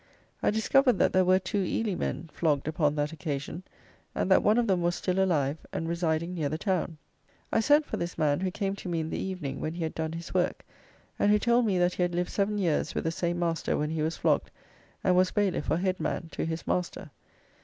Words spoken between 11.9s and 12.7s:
he had lived seven